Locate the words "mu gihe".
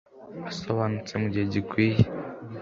1.21-1.45